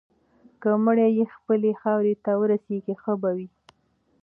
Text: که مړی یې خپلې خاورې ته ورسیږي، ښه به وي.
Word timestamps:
که 0.61 0.69
مړی 0.85 1.07
یې 1.17 1.25
خپلې 1.35 1.71
خاورې 1.81 2.13
ته 2.23 2.31
ورسیږي، 2.41 2.95
ښه 3.01 3.13
به 3.21 3.31
وي. 3.37 3.47